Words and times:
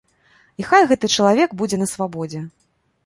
І 0.61 0.65
хай 0.69 0.87
гэты 0.93 1.09
чалавек 1.17 1.53
будзе 1.63 1.77
на 1.83 1.87
свабодзе. 1.93 2.41